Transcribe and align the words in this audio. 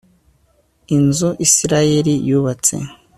inzu 0.95 1.29
isirayeli 1.45 2.13
yubatse 2.29 2.75